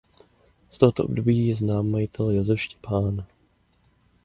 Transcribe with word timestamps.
Z 0.71 0.77
tohoto 0.77 1.03
období 1.03 1.47
je 1.47 1.55
znám 1.55 1.89
majitel 1.89 2.29
Josef 2.29 2.61
Štěpán. 2.61 3.25